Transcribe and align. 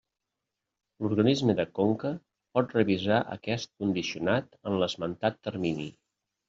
L'organisme 1.05 1.55
de 1.59 1.65
conca 1.81 2.13
pot 2.59 2.75
revisar 2.79 3.21
aquest 3.37 3.73
condicionat 3.85 4.61
en 4.69 4.83
l'esmentat 4.85 5.41
termini. 5.51 5.93